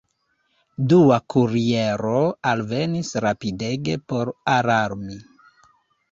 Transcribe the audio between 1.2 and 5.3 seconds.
kuriero alvenis rapidege por alarmi.